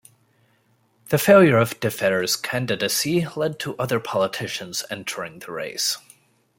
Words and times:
The 1.09 1.19
failure 1.19 1.59
of 1.59 1.79
Defferre's 1.79 2.35
candidacy 2.35 3.23
led 3.35 3.59
to 3.59 3.77
other 3.77 3.99
politicians 3.99 4.83
entering 4.89 5.37
the 5.37 5.51
race. 5.51 5.95